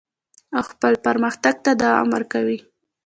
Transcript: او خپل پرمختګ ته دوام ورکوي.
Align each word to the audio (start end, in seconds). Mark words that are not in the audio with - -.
او 0.55 0.61
خپل 0.71 0.93
پرمختګ 1.05 1.55
ته 1.65 1.71
دوام 1.81 2.07
ورکوي. 2.15 2.59